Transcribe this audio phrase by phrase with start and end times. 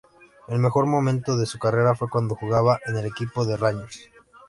[0.47, 4.09] El mejor momento de su carrera fue cuando jugaba en el equipo de Rangers.